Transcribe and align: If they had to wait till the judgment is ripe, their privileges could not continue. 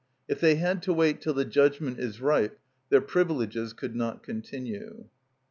If 0.27 0.39
they 0.39 0.55
had 0.55 0.81
to 0.81 0.93
wait 0.93 1.21
till 1.21 1.35
the 1.35 1.45
judgment 1.45 1.99
is 1.99 2.21
ripe, 2.21 2.57
their 2.89 3.01
privileges 3.01 3.71
could 3.71 3.95
not 3.95 4.23
continue. 4.23 5.09